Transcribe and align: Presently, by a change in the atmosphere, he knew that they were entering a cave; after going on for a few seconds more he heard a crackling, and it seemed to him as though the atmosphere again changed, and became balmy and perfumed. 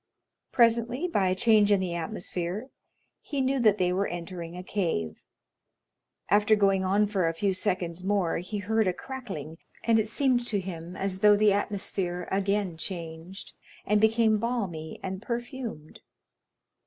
Presently, 0.51 1.07
by 1.07 1.27
a 1.27 1.35
change 1.35 1.71
in 1.71 1.79
the 1.79 1.93
atmosphere, 1.93 2.71
he 3.21 3.39
knew 3.39 3.59
that 3.59 3.77
they 3.77 3.93
were 3.93 4.07
entering 4.07 4.57
a 4.57 4.63
cave; 4.63 5.21
after 6.27 6.55
going 6.55 6.83
on 6.83 7.05
for 7.05 7.27
a 7.27 7.35
few 7.35 7.53
seconds 7.53 8.03
more 8.03 8.39
he 8.39 8.57
heard 8.57 8.87
a 8.87 8.93
crackling, 8.93 9.59
and 9.83 9.99
it 9.99 10.07
seemed 10.07 10.47
to 10.47 10.59
him 10.59 10.95
as 10.95 11.19
though 11.19 11.35
the 11.37 11.53
atmosphere 11.53 12.27
again 12.31 12.77
changed, 12.77 13.53
and 13.85 14.01
became 14.01 14.39
balmy 14.39 14.99
and 15.03 15.21
perfumed. 15.21 15.99